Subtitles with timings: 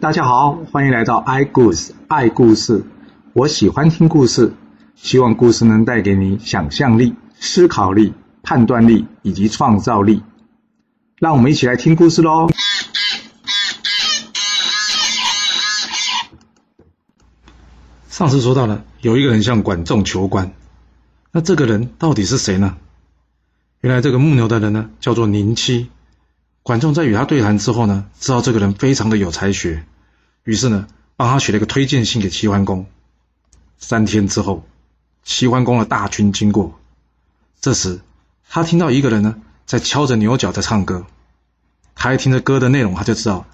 [0.00, 2.86] 大家好，欢迎来到 i 故事爱故事。
[3.34, 4.54] 我喜欢听故事，
[4.94, 10.22] 希望故事能带给你想象力、思考力、判断力以及创造力。
[11.18, 12.48] 让我们一起来听故事喽！
[18.08, 20.54] 上次说到了，有一个人向管仲求官，
[21.30, 22.78] 那这个人到底是谁呢？
[23.82, 25.90] 原来这个牧牛的人呢，叫做宁戚。
[26.62, 29.84] 管仲在与他对谈之后呢，知道这个人非常的有才学，
[30.44, 30.86] 于是呢，
[31.16, 32.86] 帮他写了一个推荐信给齐桓公。
[33.78, 34.66] 三天之后，
[35.24, 36.78] 齐桓公的大军经过，
[37.60, 38.00] 这时
[38.48, 41.06] 他听到一个人呢在敲着牛角在唱歌。
[41.94, 43.46] 他一听这歌的内容，他就知道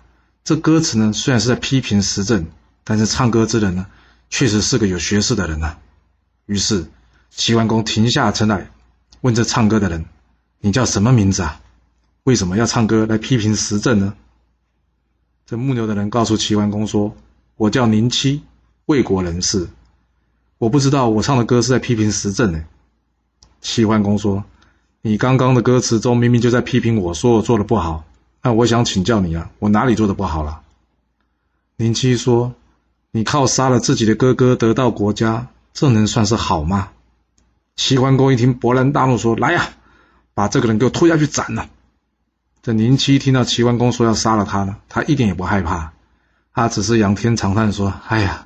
[0.44, 2.46] 这歌词呢虽然是在批评时政，
[2.82, 3.86] 但是唱歌之人呢
[4.30, 5.78] 确实是个有学识的人呐。
[6.46, 6.86] 于是
[7.30, 8.70] 齐桓公停下车来，
[9.20, 10.04] 问这唱歌的人
[10.60, 11.60] ：“你叫什么名字啊？”
[12.26, 14.12] 为什么要唱歌来批评时政呢？
[15.46, 17.14] 这牧牛的人告诉齐桓公说
[17.54, 18.42] ：“我叫宁戚，
[18.86, 19.68] 魏国人士。
[20.58, 22.64] 我不知道我唱的歌是在批评时政呢。”
[23.62, 24.42] 齐桓公说
[25.02, 28.04] ：“你刚刚的歌词中明明就在批评我，说我做的不好。
[28.42, 30.62] 那我想请教你啊，我哪里做的不好了？”
[31.78, 32.56] 宁戚说
[33.12, 36.88] ：“你靠杀了自己的哥哥得到国家，这能算是好吗？”
[37.76, 39.68] 齐桓公一听，勃然大怒，说：“来呀，
[40.34, 41.70] 把这个人给我拖下去斩了！”
[42.66, 45.92] 这宁戚听到齐桓公说要杀了他呢，他一点也不害怕，
[46.52, 48.44] 他只是仰天长叹说：“哎呀，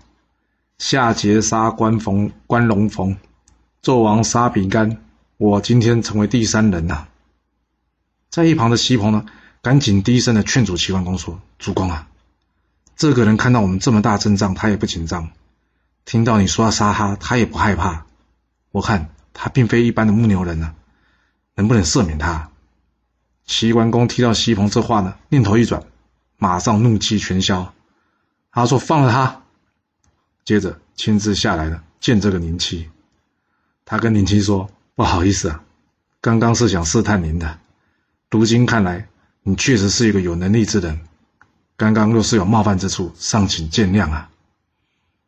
[0.77, 3.17] 夏桀杀关冯关龙逢，
[3.83, 4.98] 纣王杀比干，
[5.39, 7.09] 我今天成为第三人呐。”
[8.29, 9.25] 在一旁的西彭呢，
[9.63, 12.07] 赶紧低声的劝阻齐桓公说：“主公啊，
[12.97, 15.31] 这个人看到我们这么大阵仗，他也不紧张；
[16.05, 18.05] 听到你说要杀他，他也不害怕。
[18.71, 20.75] 我看他并非一般的牧牛人呢，
[21.55, 22.51] 能不能赦免他？”
[23.51, 25.83] 齐桓公听到西彭这话呢，念头一转，
[26.39, 27.75] 马上怒气全消。
[28.53, 29.42] 他说：“放了他。”
[30.47, 32.89] 接着亲自下来了，见这个宁戚。
[33.85, 35.64] 他跟宁戚说：“不好意思啊，
[36.20, 37.58] 刚刚是想试探您的，
[38.30, 39.08] 如今看来，
[39.42, 41.01] 你确实是一个有能力之人。
[41.77, 44.30] 刚刚若是有冒犯之处，尚请见谅啊。”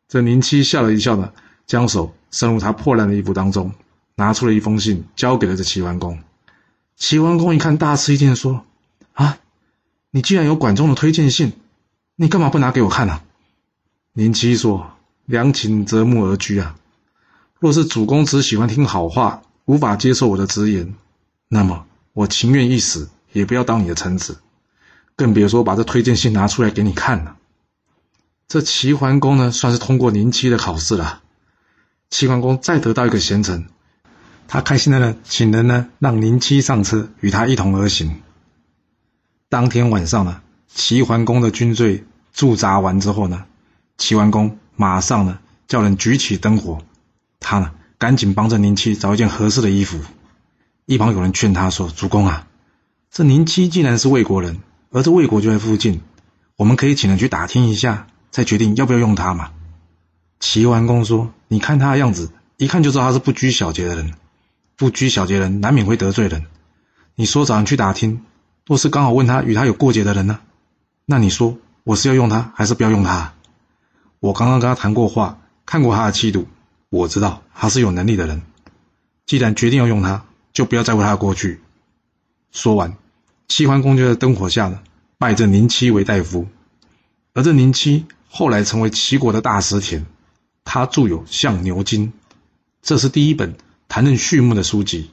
[0.07, 1.33] 这宁戚笑了一笑呢，
[1.67, 3.73] 将手伸入他破烂的衣服当中，
[4.15, 6.17] 拿出了一封信，交给了这齐桓公。
[6.95, 8.65] 齐桓公一看，大吃一惊，说
[9.13, 9.37] ：“啊，
[10.11, 11.53] 你既然有管仲的推荐信，
[12.15, 13.21] 你干嘛不拿给我看呢？”
[14.13, 14.91] 宁戚说
[15.25, 16.75] ：“良禽择木而居啊！
[17.59, 20.93] 若是主公只喜欢听好话，无法接受我的直言，
[21.47, 24.37] 那么我情愿一死，也不要当你的臣子，
[25.15, 27.37] 更别说把这推荐信拿出来给你看了。”
[28.47, 31.23] 这齐桓公呢，算是通过宁戚的考试了。
[32.11, 33.67] 齐桓公再得到一个贤臣。
[34.53, 38.21] 他开心的呢，请人呢让宁七上车，与他一同而行。
[39.49, 42.03] 当天晚上呢，齐桓公的军队
[42.33, 43.45] 驻扎完之后呢，
[43.97, 46.83] 齐桓公马上呢叫人举起灯火，
[47.39, 49.99] 他呢赶紧帮着宁七找一件合适的衣服。
[50.85, 52.45] 一旁有人劝他说：“主公啊，
[53.09, 54.59] 这宁七既然是魏国人，
[54.91, 56.01] 而这魏国就在附近，
[56.57, 59.49] 我们可以请人去打听一下，再决定要不要用他嘛。”
[60.39, 64.13] 齐桓公说：“你看他的样子，一看就知道他是不拘小节的人。”
[64.83, 66.45] 不拘小节人难免会得罪人，
[67.15, 68.25] 你说找人去打听，
[68.67, 70.41] 若是刚好问他与他有过节的人呢？
[71.05, 73.33] 那你说我是要用他还是不要用他？
[74.19, 76.49] 我刚刚跟他谈过话，看过他的气度，
[76.89, 78.41] 我知道他是有能力的人。
[79.25, 81.61] 既然决定要用他，就不要在乎他的过去。
[82.51, 82.97] 说完，
[83.47, 84.81] 齐桓公就在灯火下呢，
[85.17, 86.45] 拜这宁戚为大夫。
[87.33, 90.05] 而这宁戚后来成为齐国的大司田，
[90.65, 92.07] 他著有《相牛经》，
[92.81, 93.55] 这是第一本。
[93.93, 95.11] 谈论畜牧的书籍，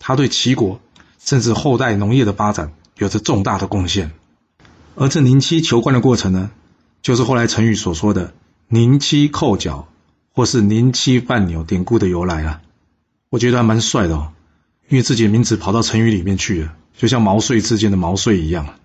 [0.00, 0.80] 他对齐国
[1.20, 4.10] 甚至后代农业的发展有着重大的贡献。
[4.96, 6.50] 而这宁戚求官的过程呢，
[7.00, 8.34] 就是后来成语所说的
[8.66, 9.86] “宁戚叩角”
[10.34, 12.60] 或是“宁戚犯牛”典故的由来啊。
[13.30, 14.32] 我觉得还蛮帅的哦，
[14.88, 18.80] 因为自己的名字跑到成语里面去了，就像毛遂自荐的毛遂一样。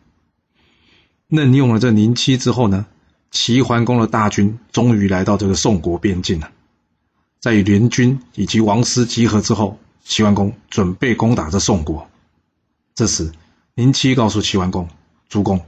[1.28, 2.86] 任用了这宁戚之后呢，
[3.32, 6.52] 齐桓公的大军终于来到这个宋国边境了。
[7.44, 12.10] 在与联军以及王师集合之后，齐桓公准备攻打这宋国。
[12.96, 13.34] 这时，
[13.76, 14.88] 宁戚告诉齐桓公
[15.28, 15.66] ：“主公，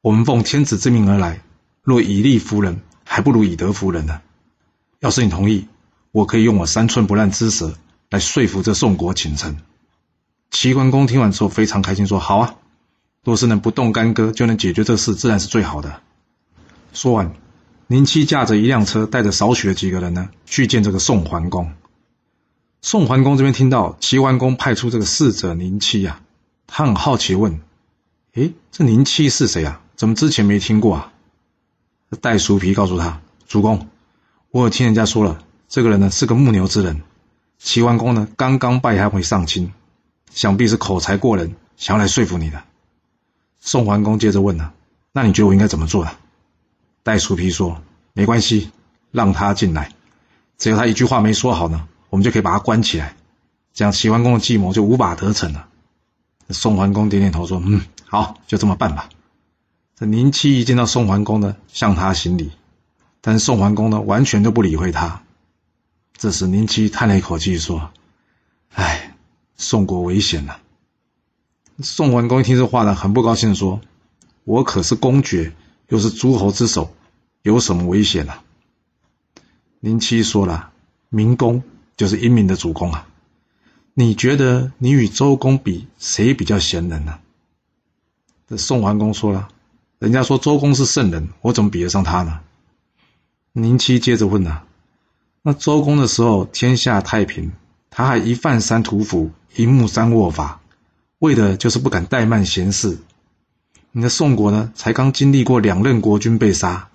[0.00, 1.42] 我们奉天子之命而来，
[1.82, 4.22] 若以利服人，还不如以德服人呢。
[5.00, 5.68] 要是你同意，
[6.10, 7.74] 我可以用我三寸不烂之舌
[8.08, 9.58] 来说服这宋国请臣。”
[10.50, 12.54] 齐桓公听完之后非常开心，说：“好啊，
[13.24, 16.00] 若是能不动干戈就能解决这事，自然是最好的。”
[16.94, 17.34] 说完。
[17.92, 21.72] 宁戚驾着一辆车，带着少许的几个人呢，去见这个宋桓公。
[22.82, 26.20] 宋桓公这边听到齐桓公派出这个侍者宁戚呀，
[26.68, 27.60] 他很好奇问
[28.34, 29.80] ：“诶，这宁戚是谁啊？
[29.96, 31.12] 怎么之前没听过啊？”
[32.22, 33.88] 戴叔皮告诉他：“主公，
[34.52, 37.02] 我有听人家说了，这个人呢是个木牛之人。
[37.58, 39.72] 齐桓公呢刚刚拜他为上卿，
[40.32, 42.62] 想必是口才过人，想要来说服你的。”
[43.58, 44.72] 宋桓公接着问呢
[45.10, 46.12] ：“那你觉得我应该怎么做呢？”
[47.02, 47.82] 戴叔皮说
[48.12, 48.70] ：“没关系，
[49.10, 49.92] 让他进来，
[50.58, 53.16] 只要他一句话没说好呢，我们就可以把他关起来，
[53.72, 55.68] 这样齐桓公的计谋就无法得逞了。”
[56.50, 59.08] 宋桓公点点头说：“嗯，好，就这么办吧。”
[59.96, 62.50] 这宁戚一见到宋桓公呢，向他行礼，
[63.20, 65.22] 但是宋桓公呢，完全都不理会他。
[66.16, 67.90] 这时宁戚叹了一口气说
[68.74, 69.16] ：“哎，
[69.56, 70.60] 宋国危险了。”
[71.82, 73.80] 宋桓公一听这话呢，很不高兴，说
[74.44, 75.52] ：“我可是公爵，
[75.90, 76.90] 又是诸侯之首，
[77.42, 78.42] 有什么危险啊？”
[79.80, 80.70] 宁戚说了
[81.10, 81.62] ：“明公
[81.96, 83.06] 就是英明的主公啊，
[83.92, 87.18] 你觉得你与周公比，谁比较贤能呢？”
[88.48, 89.48] 这宋桓公说了。
[89.98, 92.40] 人家说周公是圣人，我怎么比得上他呢？
[93.52, 94.62] 宁戚接着问呐
[95.42, 97.52] ：“那周公的时候天下太平，
[97.90, 100.62] 他还一犯三屠斧，一目三握法，
[101.18, 102.98] 为的就是不敢怠慢闲事。
[103.92, 106.88] 你的宋国呢，才刚经历过两任国君被杀，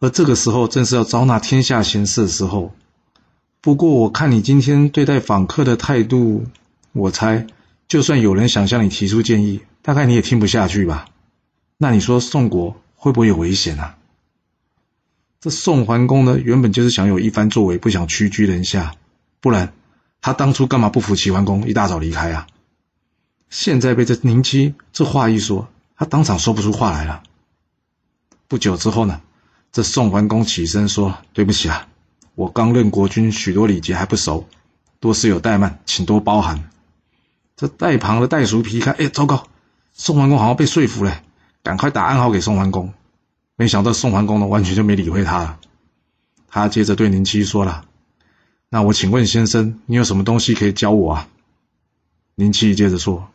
[0.00, 2.74] 而这个时候正是要招纳天下贤士的时候。
[3.60, 6.44] 不过我看你今天对待访客的态度，
[6.92, 7.46] 我猜
[7.86, 11.06] 就算有人想向你提出建议，大概你也听不下去吧。”
[11.78, 13.96] 那你说宋国会不会有危险啊？
[15.40, 18.94] 这宋桓公呢，原本就是想有一番作为，不想屈居人下，
[19.40, 19.72] 不然
[20.20, 22.48] 他当初干嘛不服齐桓公，一大早离开啊？
[23.48, 27.22] 现在被这宁戚这话一说，他当场说不出话来了。
[28.48, 29.20] 不久之后呢，
[29.70, 31.88] 这宋桓公起身说：“对不起啊，
[32.34, 34.46] 我刚任国君，许多礼节还不熟，
[35.00, 36.68] 多是有怠慢，请多包涵。”
[37.56, 39.46] 这带旁的袋鼠皮一看，哎，糟糕，
[39.92, 41.22] 宋桓公好像被说服了。
[41.62, 42.92] 赶快打暗号给宋桓公，
[43.54, 45.58] 没想到宋桓公呢，完全就没理会他了。
[46.48, 47.84] 他接着对宁戚说了
[48.68, 51.28] ：“那我请问先生，你有什么东西可以教我啊？”
[52.34, 53.28] 宁戚接着说：“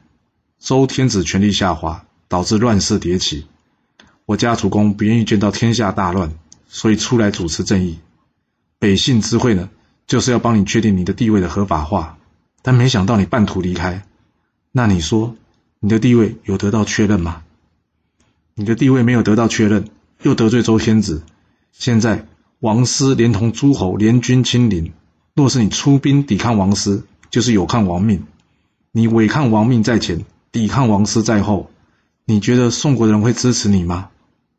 [0.60, 3.46] 周天子权力下滑，导致乱世迭起。
[4.26, 6.32] 我家主公不愿意见到天下大乱，
[6.68, 8.00] 所以出来主持正义。
[8.80, 9.70] 北信之会呢，
[10.06, 12.18] 就是要帮你确定你的地位的合法化。
[12.62, 14.06] 但没想到你半途离开，
[14.72, 15.36] 那你说
[15.80, 17.44] 你的地位有得到确认吗？”
[18.60, 19.88] 你的地位没有得到确认，
[20.24, 21.22] 又得罪周天子，
[21.72, 22.26] 现在
[22.60, 24.92] 王师连同诸侯联军亲临，
[25.36, 28.22] 若是你出兵抵抗王师，就是有抗王命；
[28.92, 31.70] 你违抗王命在前，抵抗王师在后，
[32.30, 34.10] 你觉得宋国人会支持你吗？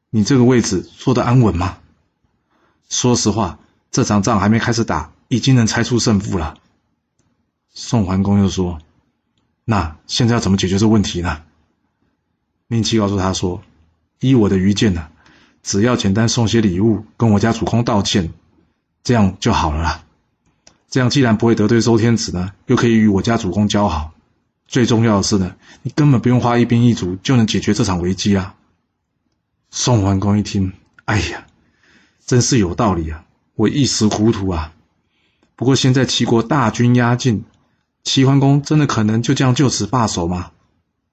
[0.08, 1.76] 你这个位置坐得安稳吗？
[2.88, 3.58] 说实话，
[3.90, 6.56] 这场仗还没开始打，已经能猜出胜负了。
[7.74, 8.78] 宋桓公又说
[9.66, 11.42] ：“那现在要怎么解决这问题呢？”
[12.68, 13.62] 宁戚告诉他说。
[14.20, 15.06] 依我的愚见呢，
[15.62, 18.32] 只要简单送些礼物，跟我家主公道歉，
[19.04, 20.04] 这样就好了啦。
[20.88, 24.10] 这样既然不会得罪周天子呢，又可以与我家主公交好，
[24.68, 28.54] 最重要的是呢，你根本不用花一兵一卒就能解决这场危机啊。
[29.70, 30.74] 宋桓公一听，
[31.06, 31.46] 哎呀，
[32.24, 33.24] 真是有道理啊！
[33.54, 34.72] 我一时糊涂啊。
[35.56, 37.44] 不过现在齐国大军压境，
[38.04, 40.50] 齐桓公真的可能就这样就此罢手吗？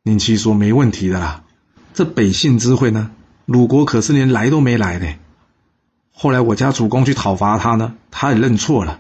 [0.03, 1.43] 宁戚说没问题的啦。
[1.93, 3.11] 这北信之会呢，
[3.45, 5.07] 鲁国可是连来都没来呢。
[6.12, 9.00] 后来我家主公去讨伐他呢，他也认错了。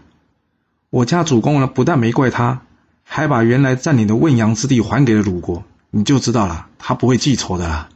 [0.89, 2.63] 我家主公呢，不但没怪他，
[3.07, 5.63] 还把原来占领的汶阳之地还给了鲁国。
[5.91, 7.87] 你就知道了，他不会记仇的啦。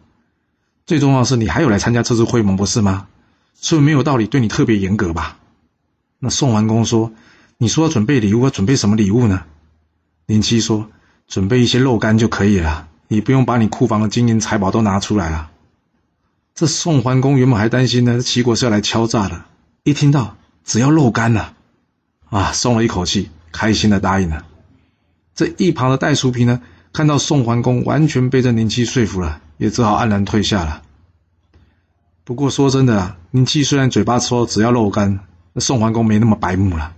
[0.85, 3.07] 最重要是，你还有来参加这次会盟，不是吗？
[3.55, 5.37] 所以没有道理对你特别严格吧？
[6.19, 7.11] 那宋桓公说
[7.57, 9.43] ：“你说要准备礼物，要准备什么礼物呢？”
[10.27, 10.89] 林七说
[11.27, 15.49] ：“准备一些肉干就可以了。”你不用把你库房的金银财宝都拿出来了。
[16.53, 19.45] 这宋桓公原本还担心呢，齐国是要来敲诈的。
[19.83, 21.55] 一听到只要肉干了，
[22.29, 24.45] 啊，松了一口气，开心的答应了。
[25.39, 30.81] 这一旁的戴叔平呢，看到宋桓公完全被这宁戚说服了，也只好黯然退下了。
[32.25, 35.21] 不过说真的啊，宁戚虽然嘴巴说只要肉干，
[35.53, 36.93] 那宋桓公没那么白目了。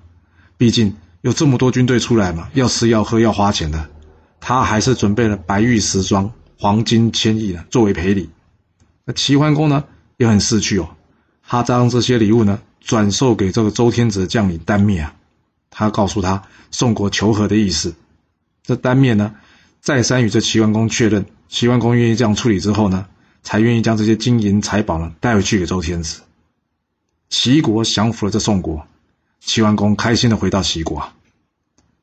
[0.57, 3.87] 毕竟有这么多军队出来嘛，要吃要喝要花钱的。
[4.39, 8.31] 他还是准备了白玉石装、黄金千亿呢，作为赔礼。
[9.05, 9.83] 那齐桓公呢
[10.17, 10.89] 也很识趣哦，
[11.47, 15.13] 他将这些礼物呢转授给这个周天子的将领丹灭啊。
[15.69, 17.93] 他告诉他宋国求和的意思。
[18.71, 19.35] 这单面呢
[19.81, 23.05] 再三与这齐桓公确认，齐桓公愿意这样处理之后呢，
[23.43, 26.21] 才愿意将这些金银财宝呢带回去给周天子。
[27.29, 28.87] 齐国降服了这宋国，
[29.41, 31.03] 齐桓公开心的回到齐国。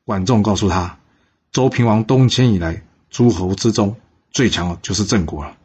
[0.05, 0.97] 管仲告诉他。
[1.51, 3.95] 周平王东迁以来，诸侯之中
[4.29, 5.57] 最强的就是郑国了。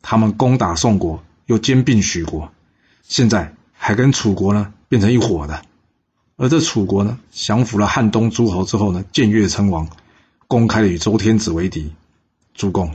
[0.00, 2.52] 他们攻打宋国，又兼并许国，
[3.04, 5.62] 现在还跟楚国呢变成一伙的。
[6.36, 9.88] 而这楚国呢，降服了汉东诸侯之后呢，建越称王，
[10.52, 11.94] 公开的与周天子为敌。
[12.52, 12.94] 主公，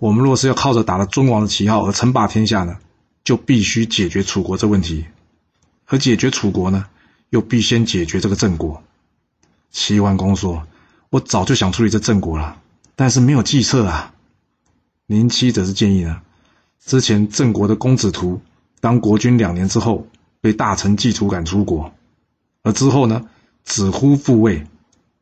[0.00, 2.78] 我们若是要靠着打了尊王的旗号而称霸天下呢，
[3.22, 5.04] 就必须解决楚国这问题。
[5.86, 6.86] 而解决楚国呢，
[7.28, 8.82] 又必先解决这个郑国。
[9.70, 10.66] 齐桓公说
[11.10, 12.60] ：“我早就想处理这郑国了，
[12.96, 14.12] 但是没有计策啊。”
[15.06, 16.20] 林七则是建议呢，
[16.84, 18.40] 之前郑国的公子图
[18.80, 20.08] 当国君两年之后，
[20.40, 21.92] 被大臣季楚赶出国。
[22.64, 23.28] 而之后呢，
[23.62, 24.66] 子乎复位，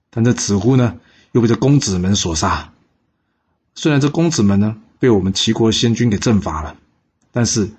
[0.09, 0.97] 但这子乎呢，
[1.33, 2.73] 又被这公子们所杀。
[3.75, 6.77] 虽然这公子们呢，被我们齐国先君给征伐了，
[7.33, 7.71] 但是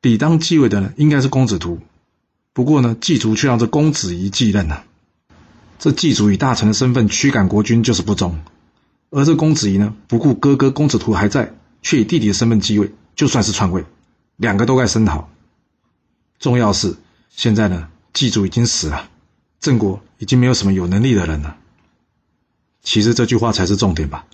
[0.00, 1.80] 理当继位的呢，应该是公子图。
[2.52, 4.84] 不过呢，季卒却让这公子仪继任了。
[5.78, 8.40] 这季主以大臣的身份驱赶国君，就是不忠。
[9.10, 13.84] 而这公子仪呢，不顾哥哥公子图还在，却以弟弟的身份继位，就算是篡位，
[14.36, 15.28] 两个都该声讨。
[16.38, 16.96] 重要是
[17.30, 17.88] 现在呢。
[18.14, 19.10] 祭祖已经死了，
[19.60, 21.56] 郑国已经没有什么有能力的人了。
[22.88, 24.24] 其实这句话才是重点吧，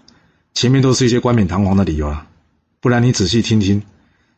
[0.54, 2.28] 前面都是一些冠冕堂皇的理由了。
[2.80, 3.82] 不然你仔细听听，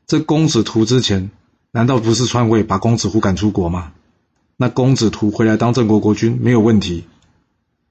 [0.06, 1.30] 这公子图之前
[1.70, 3.92] 难道不是篡位把公子胡赶出国吗？
[4.56, 7.04] 那公子图回来当郑国国君没有问题。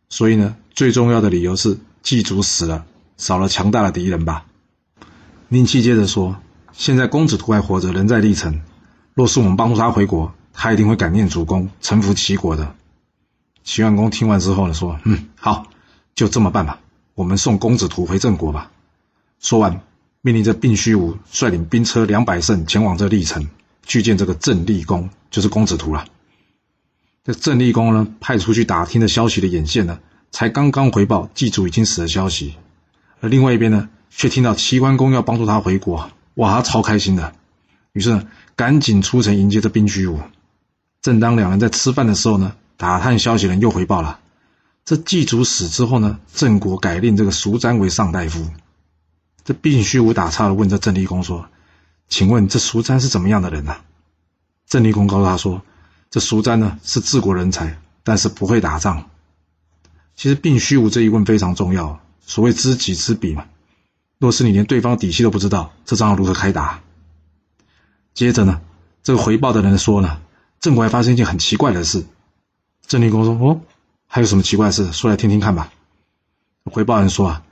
[0.09, 2.85] 所以呢，最重要的理由是祭祖死了，
[3.17, 4.47] 少了强大的敌人吧。
[5.49, 6.37] 宁戚接着说
[6.73, 8.61] ：“现在公子图还活着，人在历城，
[9.13, 12.73] 若是我们帮助他回国。”他一定会感念主公，臣服齐国的。
[13.63, 15.67] 齐桓公听完之后呢，说：“嗯，好，
[16.15, 16.79] 就这么办吧。
[17.13, 18.71] 我们送公子图回郑国吧。”
[19.39, 19.81] 说完，
[20.21, 23.47] 命令这并虚无率领兵车两百乘前往这历城，
[23.85, 26.05] 去见这个郑立公，就是公子图了。
[27.23, 29.99] 这郑立公呢，派出去打听的消息的眼线呢，
[30.31, 32.55] 才刚刚回报祭祖已经死的消息，
[33.19, 37.33] 而另外一边呢，却听到齐桓公要帮助他回国，哇，他超开心的。
[37.93, 40.19] 于是呢，赶紧出城迎接这并虚无。
[41.01, 44.19] 正当两人在吃饭的时候呢，打探消息人又回报了：
[44.85, 48.47] 这祭祖死之后呢，郑国改令这个叔詹为上大夫。
[49.43, 51.47] 这病虚无打岔的问这郑立公说
[52.07, 53.75] ：“请问这叔詹是怎么样的人呢？”
[54.67, 55.63] 郑立公告诉他说
[56.11, 59.09] ：“这叔詹呢是治国人才，但是不会打仗。”
[60.15, 63.45] 其实病虚无这一问非常重要，所谓知己知彼嘛。
[64.19, 66.81] 若是你连对方底细都不知道，这仗如何开打？
[68.13, 68.61] 接着呢，
[69.03, 70.21] 这个回报的人说呢。
[70.61, 72.05] 郑国还发生一件很奇怪的事，
[72.87, 73.61] 郑立公说：“哦，
[74.07, 74.91] 还有什么奇怪事？
[74.91, 75.71] 说来听听看吧。”
[76.71, 77.43] 回报人说：“啊，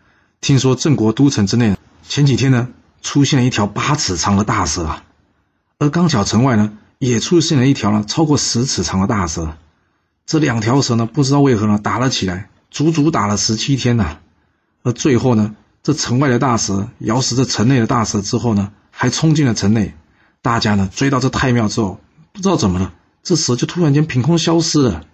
[0.41, 2.69] 听说郑国都城之内前几天呢，
[3.01, 5.03] 出现了一条八尺长的大蛇啊，
[5.77, 9.55] 而刚巧城外呢，也出现了一条呢超过十尺长的大蛇。
[10.25, 14.19] 这两条蛇呢，不知道为何呢打了起来，足足打了十七天呐。
[14.83, 19.93] 而最后呢，这城外的大蛇咬死这城内的大蛇之后呢，还冲进了城内。
[20.41, 21.99] 大家呢追到这太庙之后，
[22.31, 22.93] 不知道怎么了。”
[23.23, 25.05] 这蛇就突然间凭空消失了。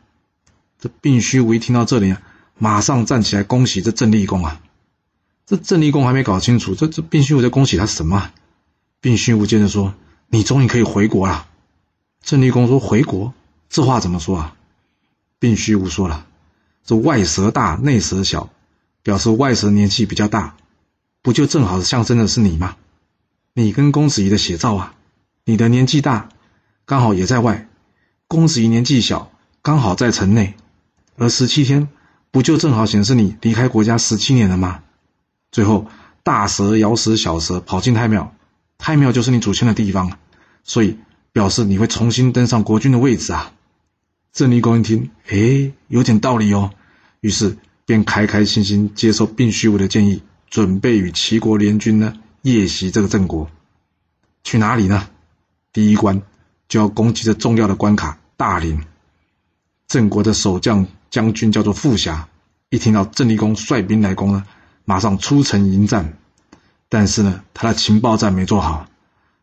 [0.79, 2.21] 这病虚无一听到这里啊，
[2.57, 4.61] 马上站起来恭喜这郑立功啊。
[5.45, 8.31] 这郑立功还没搞清楚，这这病虚无在恭喜他什么？
[9.01, 9.93] 病虚无接着说
[10.29, 11.47] ：“你终于可以回国了。”
[12.23, 13.33] 郑立功说：“回国？
[13.69, 14.55] 这话怎么说啊？”
[15.39, 16.27] 病虚无说了
[16.85, 18.49] ：“这外蛇大，内蛇小，
[19.03, 20.55] 表示外蛇年纪比较大，
[21.21, 22.75] 不就正好象征的是你吗？
[23.53, 24.95] 你跟公子仪的写照啊，
[25.45, 26.29] 你的年纪大，
[26.85, 27.67] 刚好也在外。”
[28.27, 29.31] 公子仪年纪小，
[29.61, 30.55] 刚好在城内，
[31.19, 31.89] 而十七天
[32.31, 34.81] 不就正好显示你离开国家十七年了吗？
[35.51, 35.87] 最后
[36.23, 38.33] 大蛇咬死小蛇，跑进太庙，
[38.77, 40.17] 太庙就是你祖先的地方，
[40.63, 40.97] 所以
[41.31, 43.53] 表示你会重新登上国君的位置啊！
[44.31, 46.71] 郑立公一听，哎，有点道理哦，
[47.21, 53.49] 于是便开开心心接受并虚无的建议，准备与齐国联军呢夜袭这个郑国。
[54.43, 55.07] 去哪里呢？
[55.71, 56.21] 第一关。
[56.69, 58.85] 就要攻击这重要的关卡大陵。
[59.87, 62.27] 郑国的守将将军叫做傅霞，
[62.69, 64.43] 一听到郑立公率兵来攻呢，
[64.85, 66.13] 马上出城迎战。
[66.87, 68.87] 但是呢，他的情报战没做好，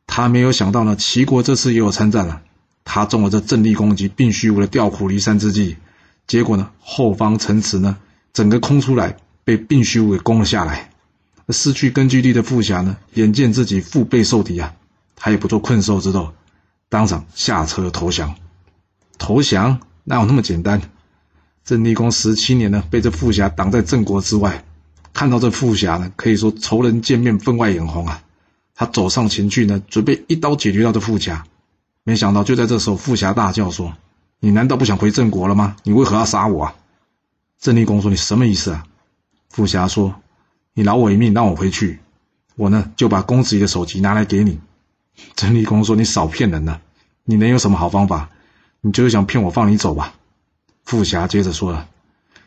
[0.07, 2.43] 他没有想到呢，齐国这次也有参战了。
[2.85, 5.77] 他中了这郑立公及并虚无的调虎离山之计，
[6.27, 7.97] 结果呢，后方城池呢，
[8.33, 10.91] 整个空出来，被并虚无给攻了下来。
[11.49, 14.75] 失去根据地的傅霞呢，眼见自己腹背受敌啊，
[15.15, 16.33] 他也不做困兽之斗。
[16.89, 18.35] 当场下车投降，
[19.19, 20.81] 投降哪有那么简单？
[21.67, 24.65] 郑立公十七年呢，被这富侠挡在郑国之外，
[25.13, 28.23] 看到这富侠呢，可以说仇人见面分外眼红啊。
[28.77, 31.45] 他走上前去呢，准备一刀解决掉这富侠，
[32.05, 33.97] 没想到就在这时候，富侠大叫说
[34.39, 35.75] ：“你难道不想回郑国了吗？
[35.83, 36.75] 你为何要杀我啊？”
[37.59, 38.85] 郑立公说：“你什么意思啊？”
[39.51, 40.15] 富侠说
[40.73, 41.99] ：“你饶我一命，让我回去，
[42.55, 44.61] 我呢就把公子仪的首级拿来给你。”
[45.35, 46.81] 郑立公说：“你少骗人了！
[47.25, 48.31] 你能有什么好方法？
[48.83, 50.15] 你就是想骗我放你走吧？
[50.87, 51.89] 富侠接着说了：“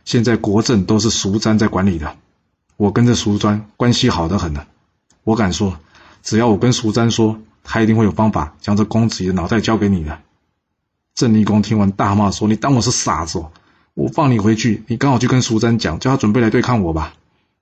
[0.06, 2.16] 现在国政都是淑簪在管理的，
[2.78, 4.66] 我跟这淑簪关系好得很呢。
[5.26, 5.78] 我敢说，
[6.24, 10.20] 只要我跟淑簪说，他一定会有方法将这公子爷的脑袋交给你的。”
[11.16, 13.44] 郑立功听完大骂说：“你当我是傻子？
[13.94, 17.14] 我放你回去，你刚好去跟淑簪讲，叫他准备来对抗我吧。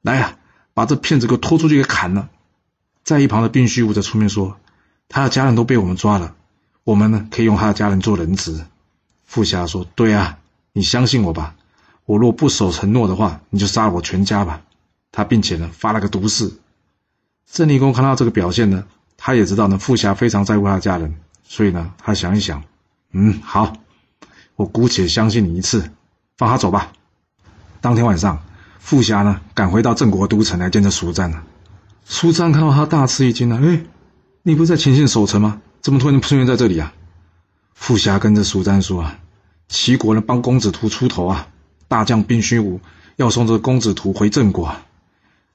[0.04, 0.38] 来呀，
[0.76, 2.30] 把这骗子给我拖出去给砍了。”
[3.04, 4.58] 在一旁的病虚无则出面说
[5.10, 6.36] ：“他的家人都被我们抓了，
[6.84, 8.64] 我们呢可以用他的家人做人质。”
[9.26, 10.38] 富侠说：“对啊。”
[10.78, 11.56] 你相信我吧，
[12.06, 14.62] 我若不守承诺的话，你就杀了我全家吧。
[15.12, 16.54] 他并且呢发了个毒誓。
[17.52, 18.84] 郑立功看到这个表现呢，
[19.18, 22.62] 他也知道呢富侠非常在乎他的家人，所以呢他想一想，
[23.12, 23.74] 嗯好，
[24.56, 25.90] 我姑且相信你一次，
[26.38, 26.94] 放他走吧。
[27.82, 28.44] 当天晚上，
[28.78, 31.44] 富侠呢赶回到郑国都城来见这苏战了。
[32.06, 33.82] 苏战看到他大吃一惊呢，哎，
[34.44, 35.60] 你不是在前线守城吗？
[35.82, 36.94] 怎么突然出现在这里啊？
[37.74, 39.18] 富侠跟着苏战说啊。
[39.68, 41.48] 齐国呢帮公子图出头啊，
[41.88, 42.80] 大将宾虚无
[43.16, 44.76] 要送这公子图回郑国，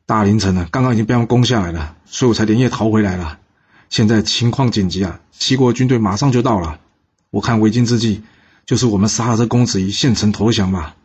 [0.06, 3.38] 大凌城呢刚刚已经被他们攻下来了，所以我才连夜逃回来了。
[3.88, 6.78] 现在情况紧急啊，齐国军队马上就到了。
[7.30, 8.22] 我看为今之计
[8.66, 10.96] 就是我们杀了这公子仪，献城投降吧，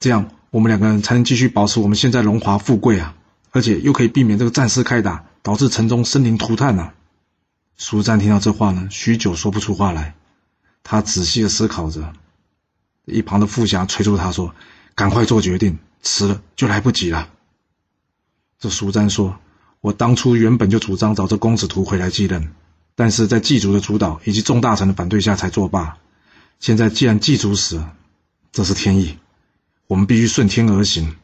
[0.00, 3.14] 这样我们两个人才能继续保持我们现在荣华富贵啊，
[3.52, 6.90] 而且又可以避免这个战事开打导致城中生灵涂炭呐。
[7.76, 10.14] 苏战听到这话呢，许久说不出话来，
[10.82, 12.12] 他仔细的思考着。
[13.10, 14.54] 一旁的富侠催促他说
[14.94, 17.28] ：“赶快做决定，迟了就来不及了。”
[18.60, 19.38] 这苏瞻说
[19.80, 22.52] ：“我当初原本就主张找这公子图回来继任，
[22.94, 25.96] 但是在祭祖的主导以及众大臣的反对下才作罢。
[26.60, 27.84] 现在既然祭祖死，
[28.52, 29.16] 这是天意，
[29.86, 31.16] 我们必须顺天而行。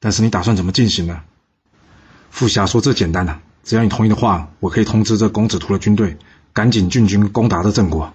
[0.00, 1.22] 但是你打算怎么进行呢？”
[2.30, 6.16] 富侠说：“这简单了，只要你同意的话，我可以通知这公子图的军队，
[6.52, 8.12] 赶紧进军攻打这郑国。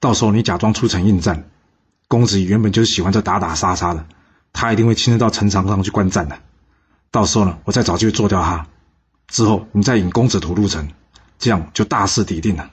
[0.00, 1.48] 到时候你假装出城应战。”
[2.12, 4.04] 公子羽原本就是喜欢这打打杀杀的，
[4.52, 6.38] 他一定会亲自到城墙上去观战的。
[7.10, 8.66] 到时候呢，我再找机会做掉他，
[9.28, 10.90] 之后你再引公子图入城，
[11.38, 12.70] 这样就大势已定了。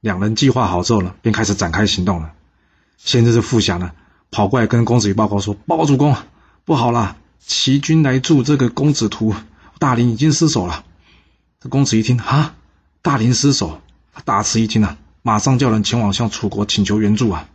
[0.00, 2.32] 两人计划好之后呢，便开始展开行动了。
[2.98, 3.92] 先是富侠呢，
[4.30, 6.14] 跑过来跟公子羽报告说：“报告主公，
[6.66, 9.34] 不好了，齐军来助这个公子图，
[9.78, 10.84] 大林已经失守了。”
[11.58, 12.54] 这公子一听啊，
[13.00, 13.80] 大林失守，
[14.12, 17.48] 他大吃一惊啊，马上叫人前往向楚国请求援助啊。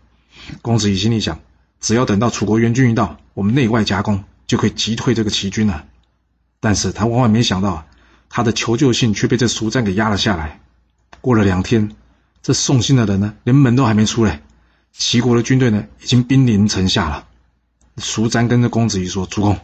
[0.62, 1.40] 公子仪心里想：
[1.80, 5.86] 只要等到楚国援军一到，我们内外夹攻，就可以击退这个齐军了。
[6.60, 7.86] 但是他万万没想到，
[8.30, 10.60] 他的求救信却被这蜀战给压了下来。
[11.22, 11.96] 过了两天，
[12.42, 14.42] 这送信的人呢，连门都还没出来，
[14.92, 17.28] 齐国的军队呢，已经兵临城下了。
[17.98, 19.60] 蜀战跟着公子仪说：“主公，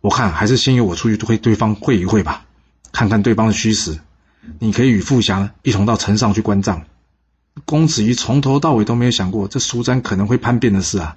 [0.00, 2.44] 我看还是先由我出去会对方会一会吧，
[2.92, 3.98] 看看对方的虚实。
[4.58, 6.86] 你可以与富侠一同到城上去观战。”
[7.64, 11.14] 公子瑜从头到尾都没有想过这苏瞻可能会叛变的事啊，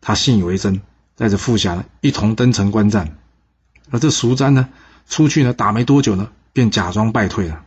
[0.00, 0.80] 他信以为真，
[1.16, 3.16] 带着副侠一同登城观战。
[3.90, 4.68] 而这苏瞻呢，
[5.08, 7.62] 出去呢打没多久呢，便假装败退了。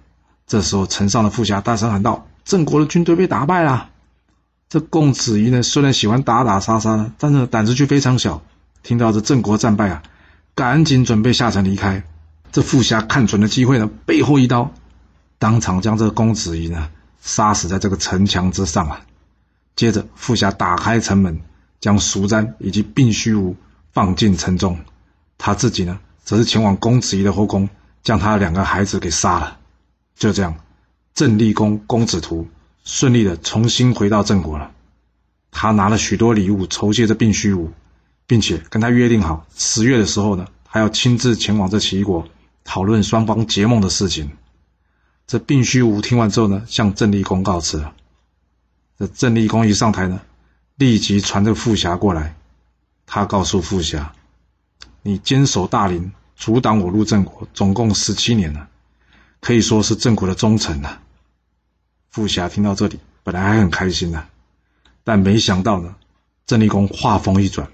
[0.46, 3.90] 这时候城上的副侠大声喊道：“郑国的军队被打败了！”
[4.70, 8.42] 这公子瑜呢，虽然喜欢打打杀杀，但是胆子却非常小。
[8.84, 10.04] 听到这郑国战败啊，
[10.56, 12.04] 赶紧准备下城离开。
[12.52, 14.72] 这副侠看准了机会呢，背后一刀，
[15.40, 16.90] 当场将这公子瑜呢。
[17.24, 19.02] 杀死在这个城墙之上啊！
[19.78, 21.40] 接着，富侠打开城门，
[21.80, 23.56] 将蜀瞻以及病虚无
[23.94, 24.78] 放进城中，
[25.38, 27.70] 他自己呢，则是前往公子仪的后宫，
[28.04, 29.58] 将他的两个孩子给杀了。
[30.18, 30.54] 就这样，
[31.16, 32.46] 郑立公公子图
[32.84, 34.72] 顺利的重新回到郑国了。
[35.50, 37.72] 他拿了许多礼物酬谢这病虚无，
[38.28, 42.28] 并且跟他约定好，十月的时候呢，还要亲自前往这齐国，
[42.66, 44.30] 讨论双方结盟的事情。
[45.26, 47.96] 这病虚无听完之后呢，向郑立公告辞了。
[49.00, 50.22] 这郑立公一上台呢，
[50.76, 52.36] 立即传着富侠过来。
[53.06, 54.14] 他告诉富侠
[55.02, 58.68] ：“你坚守大林，阻挡我入郑国，总共十七年了，
[59.40, 61.02] 可以说是郑国的忠臣了。”
[62.12, 64.28] 富侠听到这里，本来还很开心的，
[65.04, 65.96] 但没想到呢，
[66.46, 67.68] 郑立公话锋一转，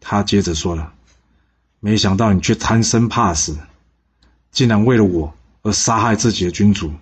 [0.00, 0.92] 他接着说了
[1.80, 3.58] ：“没想到你却贪生怕死，
[4.52, 5.34] 竟然为了我。”
[5.66, 6.92] 而杀害自己的君主，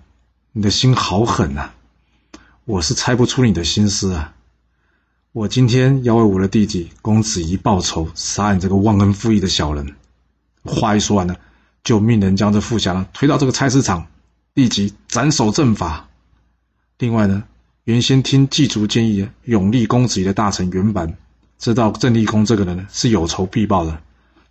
[0.53, 1.69] 你的心好狠呐！
[2.65, 4.33] 我是猜不出你的心思啊！
[5.33, 9.95] 我今天要为我的弟弟公子仪报仇，杀你这个忘恩负义的小人。
[10.63, 11.37] 话一说完呢，
[11.83, 14.07] 就命人将这富侠呢推到这个菜市场，
[14.55, 16.09] 立即斩首正法。
[16.97, 17.45] 另外呢，
[17.85, 21.15] 原先听祭祖建议永立公子仪的大臣袁凡，
[21.59, 24.01] 知道郑立公这个人呢是有仇必报的，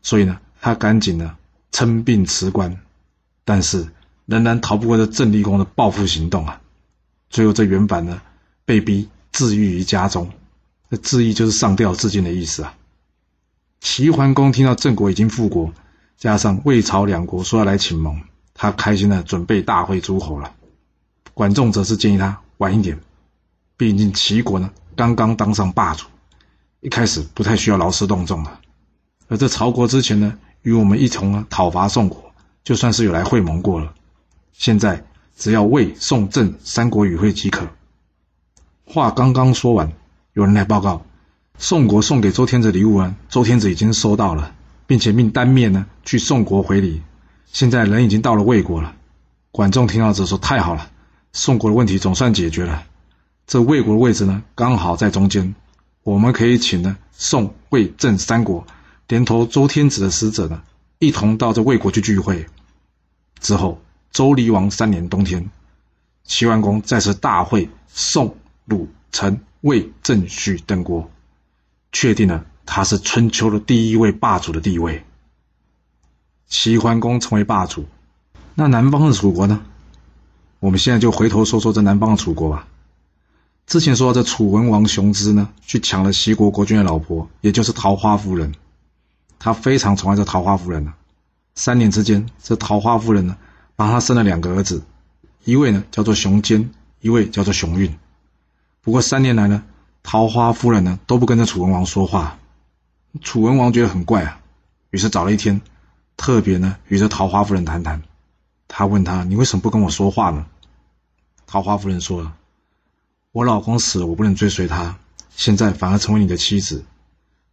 [0.03, 1.35] 所以呢，他赶紧呢
[1.71, 2.79] 称病辞官，
[3.43, 3.87] 但是。
[4.25, 6.61] 仍然逃不过这郑立功的报复行动啊！
[7.29, 8.21] 最后这原版呢，
[8.65, 10.31] 被逼自缢于家中。
[10.89, 12.75] 这自缢就是上吊自尽的意思啊。
[13.81, 15.73] 齐桓公听到郑国已经复国，
[16.17, 18.21] 加上魏曹两国说要来请盟，
[18.53, 20.53] 他开心的准备大会诸侯了。
[21.33, 22.99] 管仲则是建议他晚一点，
[23.75, 26.05] 毕竟齐国呢刚刚当上霸主，
[26.79, 28.59] 一开始不太需要劳师动众了。
[29.27, 32.31] 而这曹国之前呢，与我们一同呢讨伐宋国，
[32.63, 33.93] 就算是有来会盟过了。
[34.53, 37.67] 现在只要魏、宋、郑三国与会即可。
[38.85, 39.91] 话刚刚说完，
[40.33, 41.05] 有人来报告。
[41.57, 44.55] 宋国送给周天子礼物啊，周天子已经收到了，
[44.87, 47.01] 并且命单面呢去宋国回礼。
[47.51, 48.95] 现在人已经到了魏国了。
[49.51, 50.89] 管仲听到这说：“太好了，
[51.31, 52.83] 宋国的问题总算解决了。
[53.45, 55.53] 这魏国的位置呢，刚好在中间，
[56.01, 58.65] 我们可以请呢宋、魏、郑三国，
[59.07, 60.63] 连同周天子的使者呢，
[60.97, 62.47] 一同到这魏国去聚会。
[63.39, 63.79] 之后，
[64.13, 65.49] 周厉王三年冬天，
[66.23, 71.09] 齐桓公再次大会宋、鲁、陈、魏、郑、许等国。”
[71.91, 75.03] 确定了他是春秋的第一位霸主的地位。
[76.47, 77.85] 齐桓公成为霸主，
[78.55, 79.61] 那南方的楚国呢？
[80.59, 82.67] 我们现在就回头说说这南方的楚国吧。
[83.65, 88.53] 之前说这楚文王熊之呢，去抢了齐国国君的老婆，也就是桃花夫人。
[89.39, 90.93] 他非常宠爱这桃花夫人呢。
[91.55, 93.37] 三年之间，这桃花夫人呢，
[93.75, 94.83] 帮他生了两个儿子，
[95.43, 97.97] 一位呢叫做熊坚，一位叫做熊运。
[98.81, 99.63] 不过三年来呢。
[100.05, 102.37] 桃花夫人呢都不跟着楚文王说话，
[103.21, 104.41] 楚文王觉得很怪啊，
[104.89, 105.61] 于是找了一天，
[106.17, 108.01] 特别呢与这桃花夫人谈谈。
[108.67, 110.45] 他问他：“你为什么不跟我说话呢？”
[111.47, 112.35] 桃花夫人说了
[113.31, 114.97] ：“我老公死了，我不能追随他，
[115.37, 116.83] 现在反而成为你的妻子，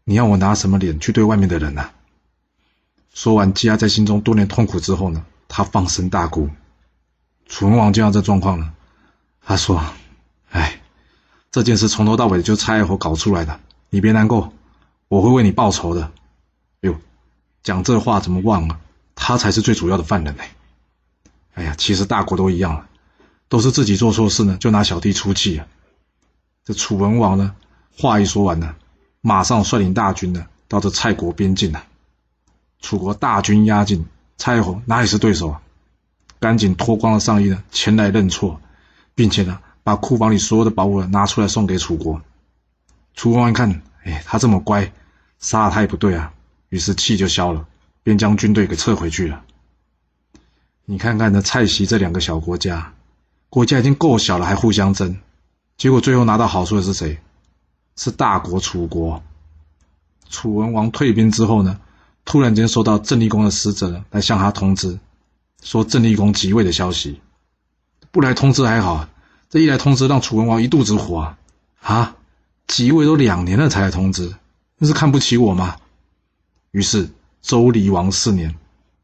[0.02, 1.88] 你要我拿什么脸去对外面的人呢？”
[3.14, 6.48] 说完，积压在心中多年痛苦之后呢，他放声大哭。
[7.46, 8.72] 楚文王见到这状况了，
[9.42, 9.84] 他说
[10.50, 10.80] ：“哎。”
[11.52, 13.58] 这件事从头到尾就蔡侯搞出来的，
[13.88, 14.52] 你别难过，
[15.08, 16.12] 我会为你报仇的。
[16.82, 16.94] 哟，
[17.64, 18.78] 讲这话怎么忘了？
[19.16, 20.44] 他才是最主要的犯人呢。
[21.54, 22.86] 哎呀，其实大国都一样了，
[23.48, 25.66] 都是自己做错事呢，就拿小弟出气啊。
[26.64, 27.56] 这楚文王呢，
[27.98, 28.76] 话一说完呢，
[29.20, 31.84] 马上率领大军呢，到这蔡国边境了。
[32.80, 34.06] 楚国大军压境，
[34.40, 35.60] 蔡爱侯哪里是对手啊？
[36.38, 38.58] 赶紧脱光了上衣呢，前来认错，
[39.14, 39.60] 并且呢。
[39.82, 42.20] 把库房里所有的宝物拿出来送给楚国。
[43.14, 44.92] 楚王一看，哎，他这么乖，
[45.38, 46.32] 杀了他也不对啊，
[46.68, 47.66] 于是气就消了，
[48.02, 49.42] 便将军队给撤回去了。
[50.84, 52.92] 你看看这蔡西这两个小国家，
[53.48, 55.18] 国家已经够小了，还互相争，
[55.76, 57.18] 结果最后拿到好处的是谁？
[57.96, 59.22] 是大国楚国。
[60.28, 61.80] 楚文王退兵之后呢，
[62.30, 65.00] 突然间收到郑立公的使者来向他通知，
[65.64, 67.20] 说郑立公即位的消息。
[68.12, 69.08] 不来通知还好。
[69.48, 71.38] 这一来通知，让楚文王一肚子火啊！
[71.80, 72.16] 啊，
[72.68, 74.32] 即位都两年了才来通知，
[74.78, 75.78] 那是看不起我吗？
[76.70, 77.10] 于是
[77.42, 78.54] 周厉王四年，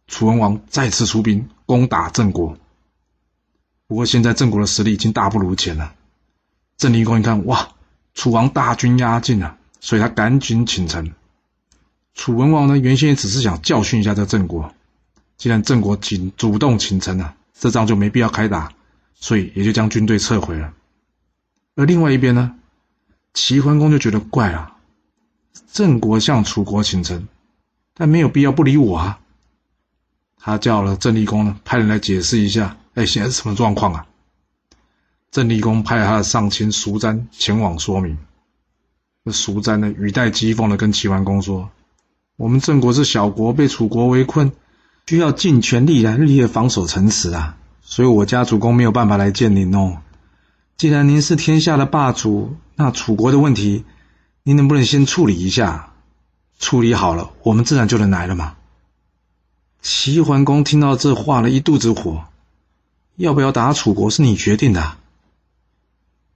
[0.07, 2.57] 楚文王再次出兵攻打郑国。
[3.89, 5.95] 不过现在郑国的实力已经大不如前了。
[6.77, 7.71] 郑厉公一看，哇，
[8.15, 11.13] 楚王大军压境了，所以他赶紧请臣。
[12.17, 14.75] 楚文王呢，原先也只是想教训一下这郑国，
[15.37, 18.73] 既然郑国请主动请臣了，这仗就没必要开打。
[19.19, 20.75] 所以也就将军队撤回了。
[21.75, 22.55] 而另外一边呢，
[23.33, 24.77] 齐桓公就觉得怪了，
[25.73, 27.27] 郑国向楚国请臣，
[27.95, 29.19] 但没有必要不理我啊。
[30.37, 34.07] 他叫了郑立公呢，派人来解释一下，哎，现在是什么状况啊？
[35.31, 38.19] 郑立公派他的上卿叔詹前往说明。
[39.23, 41.71] 那叔詹呢，语带讥讽的跟齐桓公说
[42.37, 44.53] ：“我们郑国是小国，被楚国围困，
[45.07, 47.57] 需要尽全力来日夜防守城池啊。”
[47.89, 49.99] 所以，我家主公没有办法来见您哦。
[50.77, 53.85] 既然您是天下的霸主，那楚国的问题，
[54.43, 55.93] 您能不能先处理一下？
[56.59, 58.57] 处理好了，我们自然就能来了嘛。
[59.81, 62.25] 齐桓公听到这话了一肚子火，
[63.17, 64.97] 要不要打楚国是你决定的。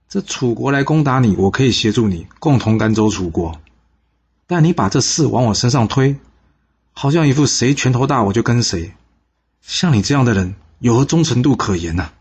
[0.07, 3.59] 这楚国来攻打你，我可以协助你，共同赶走楚国。
[4.51, 6.17] 但你把这事往我身上推，
[6.91, 8.91] 好像一副谁拳头大我就跟谁。
[9.61, 10.55] 像你这样的人。
[10.79, 12.11] 有何忠诚度可言呢？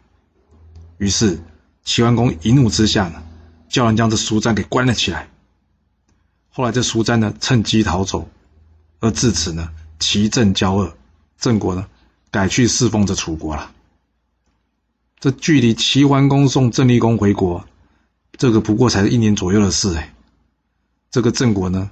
[0.99, 1.41] 于是
[1.83, 3.23] 齐桓公一怒之下呢，
[3.71, 5.31] 叫人将这叔詹给关了起来。
[6.51, 8.29] 后来这叔詹呢，趁机逃走，
[8.99, 10.95] 而自此呢，齐郑交恶，
[11.39, 11.87] 郑国呢，
[12.31, 13.73] 改去侍奉着楚国了。
[15.19, 17.65] 这距离齐桓公送郑立公回国，
[18.37, 20.15] 这个不过才是一年左右的事哎。
[21.11, 21.91] 这个郑国呢，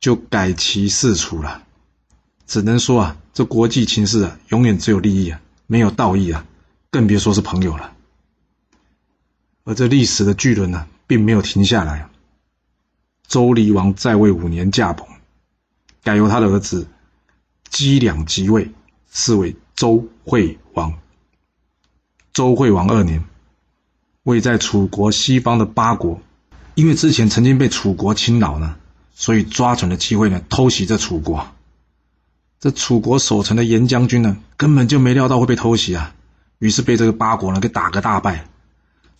[0.00, 1.62] 就改其事楚了。
[2.46, 5.40] 只能说啊，这国际情势啊，永远只有利益啊。
[5.66, 6.44] 没有道义啊，
[6.90, 7.92] 更别说是朋友了。
[9.62, 12.08] 而这历史的巨轮呢，并没有停下来。
[13.28, 15.06] 周厉王在位五年驾崩，
[16.02, 16.88] 改由他的儿子
[17.68, 18.72] 姬两即位，
[19.12, 20.98] 是为周惠王。
[22.32, 23.22] 周惠王二年，
[24.24, 26.20] 位在楚国西方的八国，
[26.74, 28.76] 因为之前曾经被楚国侵扰呢，
[29.20, 31.46] 所以抓准了机会呢，偷袭这楚国。
[32.58, 36.14] 这楚国守城的严将军呢，根本就没料到会被偷袭啊，
[36.58, 38.46] 于是被这个八国呢给打个大败。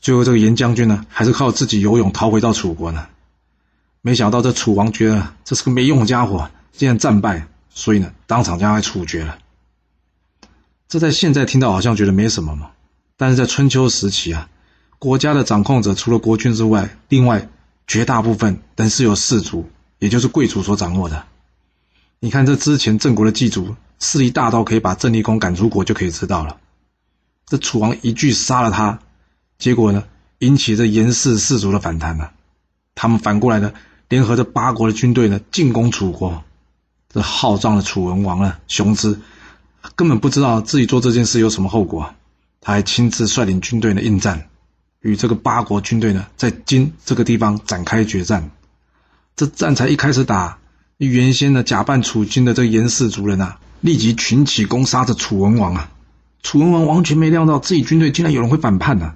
[0.01, 3.09] 最后这个严将军呢，还是靠自己游泳逃回到楚国呢。
[4.01, 9.37] 没想到这楚王觉得这是个没用的家伙，竟然战败，所以呢，当场将他处决了。
[10.89, 12.71] 这在现在听到好像觉得没什么嘛，
[13.19, 14.49] 但是在春秋时期啊，
[14.99, 17.51] 国家的掌控者除了国君之外，另外
[17.87, 19.69] 绝大部分仍是由士族，
[20.01, 21.25] 也就是贵族所掌握的。
[22.19, 26.59] 你看，这之前郑国的祭祖势力大到可以把郑立公赶出国，就可以知道了。
[27.47, 28.99] 这楚王一句杀了他，
[29.59, 30.05] 结果呢，
[30.41, 32.33] 引起这严氏氏族的反弹了。
[32.95, 33.73] 他们反过来呢，
[34.09, 36.43] 联合着八国的军队呢，进攻楚国。
[37.09, 39.21] 这好仗的楚文王呢，雄姿
[39.97, 42.15] 根本不知道自己做这件事有什么后果，
[42.61, 44.49] 他还亲自率领军队呢应战，
[45.01, 48.51] 与这个八国军队呢，在今这个地方展开决战。
[49.41, 50.59] 这战才一开始打。
[50.99, 55.91] 原先呢，假扮楚军的这个严氏族人啊，立即群起攻杀着楚文王啊！
[56.43, 59.15] 楚文王完全没料到自己军队竟然有人会反叛呢，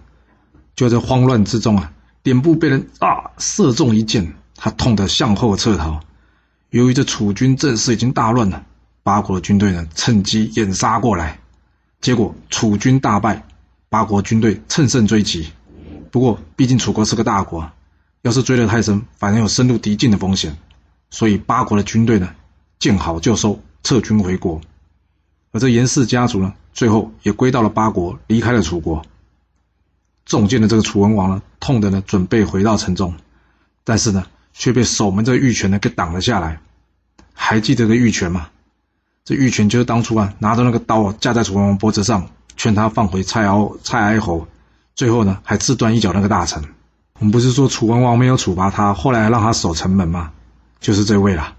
[0.74, 6.00] 就在慌乱之中啊，脸部被人啊射中一箭，他痛得向后撤逃。
[6.70, 8.64] 由于这楚军阵势已经大乱了，
[9.02, 11.38] 八国的军队呢趁机掩杀过来，
[12.00, 13.46] 结果楚军大败，
[13.90, 15.50] 八国军队乘胜追击。
[16.10, 17.70] 不过毕竟楚国是个大国，
[18.24, 20.56] 要是追得太深，反而有深入敌境的风险。
[21.10, 22.34] 所以八国的军队呢，
[22.78, 24.62] 见好就收，撤军回国。
[25.52, 29.04] 而这严氏家族呢，最后也归到了八国，离开了楚国。
[30.24, 33.14] 中箭的这个楚文王呢，痛的呢，准备回到城中，
[33.84, 36.58] 但是呢，却被守门这个玉泉呢给挡了下来。
[37.34, 38.48] 还记得这玉泉吗？
[39.22, 44.48] 这玉泉就是当初啊，拿着那个刀啊，架在楚文王脖子上，劝他放回蔡敖蔡哀侯，
[44.94, 46.64] 最后呢，还自断一脚那个大臣。
[47.24, 50.34] 我们不是说楚文王没有处罚他，后来让他守城门吗？
[50.78, 51.56] 就是这位了。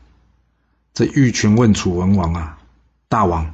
[0.94, 2.60] 这玉泉问楚文王啊
[3.10, 3.52] ：“大王，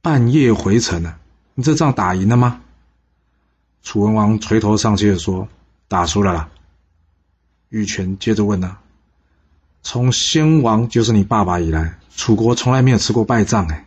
[0.00, 1.16] 半夜回城呢，
[1.54, 2.60] 你这仗打赢了吗？”
[3.82, 5.48] 楚文王垂头丧气的说
[5.88, 6.48] ：“打输了啦。”
[7.70, 8.78] 玉泉接着问啊
[9.82, 13.84] ：“从先王就是你爸爸以来，楚国从来没有吃过败仗哎，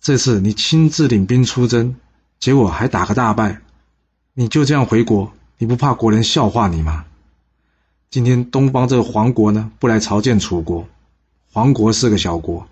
[0.00, 1.96] 这次你亲自领兵出征，
[2.38, 3.60] 结果还打个大败，
[4.34, 7.04] 你就这样回国，你不怕国人笑话你吗？”
[8.10, 10.86] 今天东方这个黄国呢，不来朝见楚国。
[11.52, 12.66] 黄国是个小国，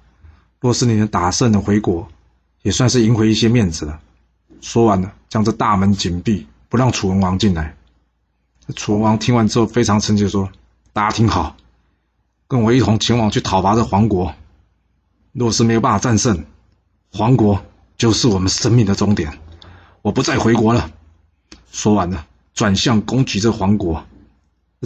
[0.61, 2.09] 若是你能打胜的回国，
[2.63, 4.01] 也算是赢回一些面子了。
[4.61, 7.75] 说完了，将这大门紧闭，不让楚文王进来。
[8.77, 10.51] 楚文王听完之后，非常生气，说
[10.93, 11.57] ：“大家听好，
[12.47, 14.35] 跟我一同前往去讨伐这黄国。
[15.33, 16.45] 若是没有办法战胜，
[17.13, 17.63] 黄国
[17.99, 19.39] 就是我们生命的终点。
[20.01, 20.91] 我不再回国了。”
[21.73, 24.07] 说完了，转向攻击这黄国。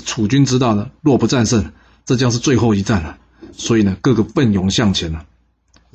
[0.04, 1.72] 楚军知道呢，若不战胜，
[2.04, 3.18] 这将是最后一战了。
[3.52, 5.26] 所以呢，个个奋勇向前了。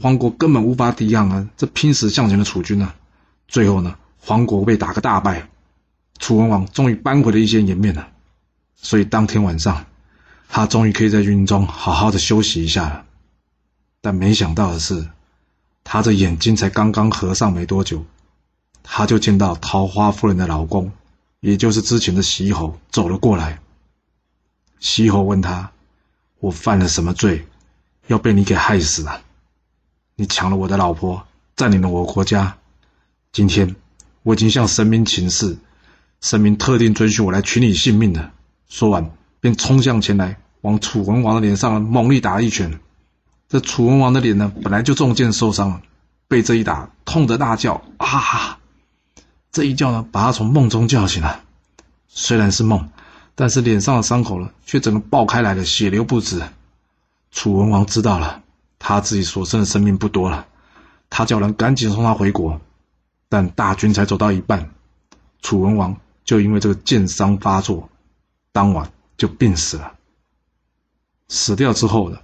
[0.02, 2.94] 黄国根本无法抵抗啊，这拼死向前的楚军呢。
[3.48, 5.50] 最后呢，黄国被打个大败，
[6.20, 8.08] 楚文王终于扳回了一些颜面了。
[8.76, 9.86] 所以当天晚上，
[10.50, 13.06] 他终于可以在军中好好的休息一下了。
[14.02, 15.08] 但没想到的是，
[15.86, 18.04] 他的眼睛才刚刚合上没多久，
[18.82, 20.92] 他就见到桃花夫人的老公，
[21.44, 23.60] 也就是之前的西侯走了过来。
[24.80, 25.72] 西侯问他
[26.40, 27.46] ：“我犯了什么罪，
[28.08, 29.22] 要被你给害死了？
[30.16, 31.28] 你抢了我的老婆，
[31.58, 32.56] 占领了我国家。
[33.34, 33.76] 今天
[34.24, 35.58] 我已经向神明请示，
[36.22, 38.32] 神明特定准许我来取你性命的。”
[38.70, 42.80] 说完，便冲向前来，往楚文王的脸上猛力打了一拳。
[43.50, 45.82] 这楚文王的脸呢，本来就中箭受伤了，
[46.30, 48.60] 被这一打，痛得大叫：“啊！”
[49.54, 51.46] 这一叫呢，把他从梦中叫醒了。
[52.10, 52.90] 虽然是梦。
[53.36, 56.40] 但是脸上的伤口呢，却整个爆开来了，血流不止。
[57.32, 58.44] 楚文王知道了，
[58.78, 60.46] 他自己所剩的生命不多了，
[61.10, 62.62] 他叫人赶紧送他回国。
[63.30, 64.70] 但大军才走到一半，
[65.42, 67.90] 楚文王就因为这个箭伤发作，
[68.52, 69.96] 当晚就病死了。
[71.28, 72.20] 死掉之后呢，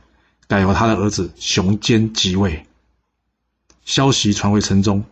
[0.48, 2.68] 改由他的儿子熊坚即位。
[3.84, 5.04] 消息传回城中，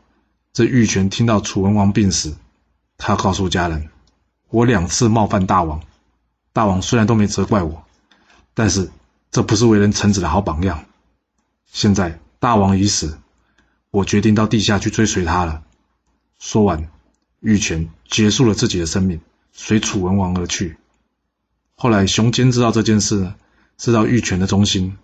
[0.58, 2.36] 这玉泉听到楚文王病死，
[2.98, 3.90] 他告诉家人。
[4.50, 5.82] 我两次冒犯大王，
[6.52, 7.84] 大王虽然都没责怪我，
[8.56, 8.90] 但是
[9.30, 10.86] 这不是为人臣子的好榜样。
[11.72, 13.20] 现在大王已死，
[13.92, 15.62] 我决定到地下去追随他了。
[16.40, 16.90] 说完，
[17.40, 19.22] 玉泉结束了自己的生命，
[19.54, 20.78] 随楚文王而去。
[21.76, 23.32] 后来熊坚知道这件事，
[23.78, 24.98] 知道玉泉的忠心，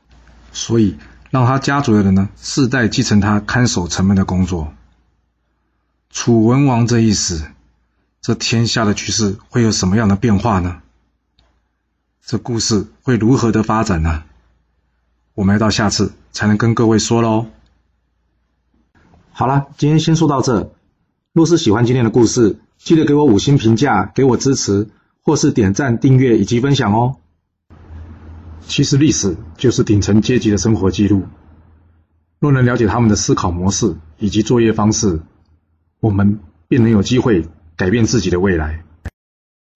[0.52, 0.98] 所以
[1.30, 4.74] 让他家族的人呢世代继承他看守城门的工作。
[6.14, 7.44] 楚文王这一死，
[8.22, 10.84] 这天下的局势会有什么样的变化呢？
[12.24, 14.24] 这故事会如何的发展呢？
[15.34, 17.48] 我们要到下次才能跟各位说喽。
[19.32, 20.72] 好了，今天先说到这。
[21.34, 24.90] 若是喜欢今天的故事，记得给我五星评价，给我支持，
[25.24, 27.18] 或是点赞、订阅以及分享哦。
[28.68, 31.24] 其实历史就是顶层阶级的生活记录。
[32.40, 35.20] 若能了解他们的思考模式以及作业方式，
[36.04, 38.84] 我们便能有机会改变自己的未来。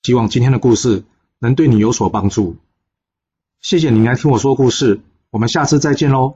[0.03, 1.05] 希望今天的故事
[1.39, 2.57] 能对你有所帮助。
[3.61, 6.35] 谢谢您来听我说故事，我们下次再见喽。